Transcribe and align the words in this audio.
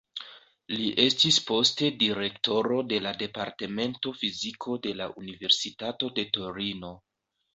Li 0.75 0.85
estis 1.01 1.35
poste 1.49 1.89
direktoro 2.03 2.79
de 2.93 2.99
la 3.07 3.11
Departemento 3.21 4.15
Fiziko 4.23 4.77
de 4.89 4.97
la 5.03 5.09
Universitato 5.25 6.13
de 6.19 6.25
Torino. 6.39 6.93